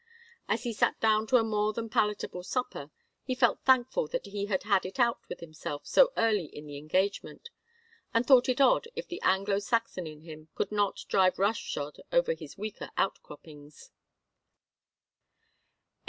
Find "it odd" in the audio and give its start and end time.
8.49-8.87